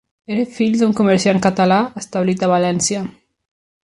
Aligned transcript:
Era 0.35 0.45
fill 0.53 0.77
d'un 0.77 0.95
comerciant 0.99 1.41
català 1.45 1.77
establit 2.01 2.47
a 2.47 2.49
València. 2.55 3.03